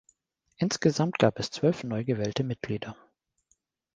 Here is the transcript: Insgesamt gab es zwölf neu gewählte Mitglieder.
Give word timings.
Insgesamt 0.57 1.19
gab 1.19 1.37
es 1.37 1.51
zwölf 1.51 1.83
neu 1.83 2.03
gewählte 2.03 2.43
Mitglieder. 2.43 2.97